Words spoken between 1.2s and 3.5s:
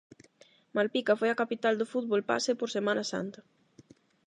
a capital do fútbol base por Semana Santa.